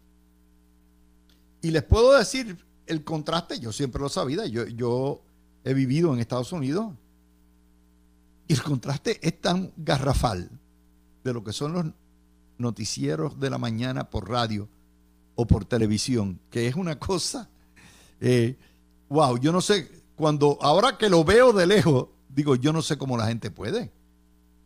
[1.61, 5.21] Y les puedo decir el contraste, yo siempre lo sabía, yo, yo
[5.65, 6.93] he vivido en Estados Unidos,
[8.47, 10.51] y el contraste es tan garrafal
[11.23, 11.85] de lo que son los
[12.57, 14.69] noticieros de la mañana por radio
[15.35, 17.51] o por televisión, que es una cosa
[18.21, 18.57] eh,
[19.09, 22.99] wow, yo no sé, cuando ahora que lo veo de lejos, digo, yo no sé
[22.99, 23.93] cómo la gente puede.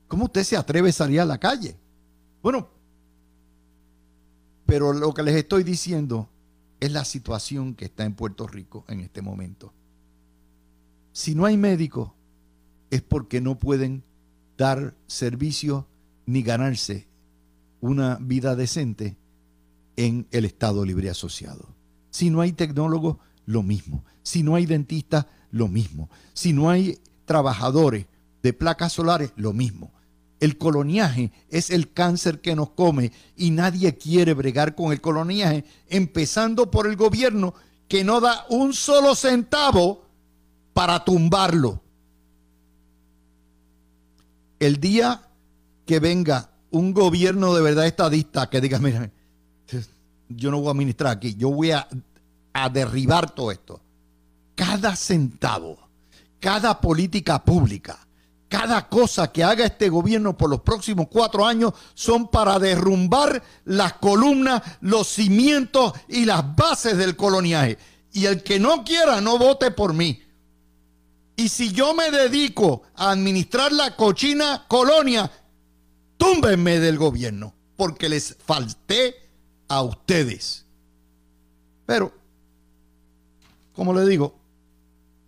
[0.08, 1.76] ¿Cómo usted se atreve a salir a la calle?
[2.42, 2.68] Bueno,
[4.66, 6.28] pero lo que les estoy diciendo
[6.80, 9.72] es la situación que está en Puerto Rico en este momento.
[11.12, 12.10] Si no hay médicos,
[12.90, 14.02] es porque no pueden
[14.56, 15.86] dar servicio
[16.26, 17.06] ni ganarse
[17.80, 19.16] una vida decente
[19.96, 21.74] en el Estado Libre Asociado.
[22.10, 24.04] Si no hay tecnólogos, lo mismo.
[24.22, 26.10] Si no hay dentistas, lo mismo.
[26.32, 28.06] Si no hay trabajadores
[28.42, 29.92] de placas solares, lo mismo.
[30.40, 35.64] El coloniaje es el cáncer que nos come y nadie quiere bregar con el coloniaje,
[35.88, 37.54] empezando por el gobierno
[37.88, 40.04] que no da un solo centavo
[40.72, 41.80] para tumbarlo.
[44.58, 45.22] El día
[45.86, 49.10] que venga un gobierno de verdad estadista que diga, mira,
[50.28, 51.86] yo no voy a administrar aquí, yo voy a
[52.52, 53.80] a derribar todo esto.
[54.54, 55.81] Cada centavo,
[56.42, 58.04] cada política pública,
[58.48, 63.92] cada cosa que haga este gobierno por los próximos cuatro años son para derrumbar las
[63.94, 67.78] columnas, los cimientos y las bases del coloniaje.
[68.12, 70.20] Y el que no quiera, no vote por mí.
[71.36, 75.30] Y si yo me dedico a administrar la cochina colonia,
[76.16, 79.14] túmbenme del gobierno, porque les falté
[79.68, 80.66] a ustedes.
[81.86, 82.12] Pero
[83.72, 84.34] como le digo,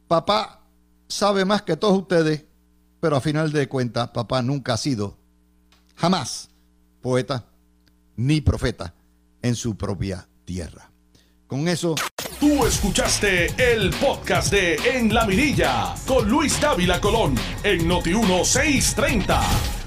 [0.08, 0.63] papá
[1.08, 2.44] sabe más que todos ustedes,
[3.00, 5.18] pero a final de cuentas, papá nunca ha sido,
[5.96, 6.50] jamás,
[7.00, 7.46] poeta
[8.16, 8.94] ni profeta
[9.42, 10.90] en su propia tierra.
[11.46, 11.94] Con eso...
[12.40, 19.83] Tú escuchaste el podcast de En la Mirilla con Luis Dávila Colón en Noti 1630.